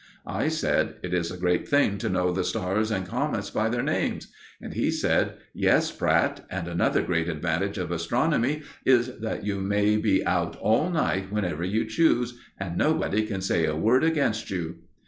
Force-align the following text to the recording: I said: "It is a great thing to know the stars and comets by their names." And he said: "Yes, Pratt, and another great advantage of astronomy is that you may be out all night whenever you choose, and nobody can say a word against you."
I 0.25 0.47
said: 0.47 0.95
"It 1.03 1.13
is 1.13 1.29
a 1.29 1.37
great 1.37 1.67
thing 1.67 1.99
to 1.99 2.09
know 2.09 2.31
the 2.31 2.43
stars 2.43 2.89
and 2.89 3.05
comets 3.07 3.51
by 3.51 3.69
their 3.69 3.83
names." 3.83 4.33
And 4.59 4.73
he 4.73 4.89
said: 4.89 5.33
"Yes, 5.53 5.91
Pratt, 5.91 6.43
and 6.49 6.67
another 6.67 7.03
great 7.03 7.29
advantage 7.29 7.77
of 7.77 7.91
astronomy 7.91 8.63
is 8.83 9.19
that 9.19 9.45
you 9.45 9.59
may 9.59 9.97
be 9.97 10.25
out 10.25 10.55
all 10.55 10.89
night 10.89 11.31
whenever 11.31 11.63
you 11.63 11.85
choose, 11.85 12.39
and 12.59 12.79
nobody 12.79 13.27
can 13.27 13.41
say 13.41 13.67
a 13.67 13.75
word 13.75 14.03
against 14.03 14.49
you." 14.49 14.77